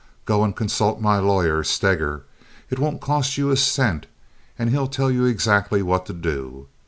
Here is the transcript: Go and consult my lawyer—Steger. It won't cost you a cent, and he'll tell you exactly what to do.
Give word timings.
Go 0.25 0.43
and 0.43 0.55
consult 0.55 0.99
my 0.99 1.19
lawyer—Steger. 1.19 2.23
It 2.71 2.79
won't 2.79 3.01
cost 3.01 3.37
you 3.37 3.51
a 3.51 3.55
cent, 3.55 4.07
and 4.57 4.71
he'll 4.71 4.87
tell 4.87 5.11
you 5.11 5.25
exactly 5.25 5.83
what 5.83 6.07
to 6.07 6.13
do. 6.13 6.65